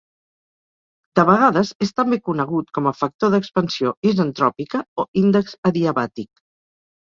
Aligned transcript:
De 1.19 1.25
vegades 1.29 1.73
és 1.85 1.93
també 2.01 2.17
conegut 2.29 2.71
com 2.77 2.89
a 2.93 2.93
factor 3.01 3.31
d'expansió 3.35 3.93
isentròpica 4.13 4.81
o 5.05 5.07
índex 5.23 5.55
adiabàtic. 5.73 6.33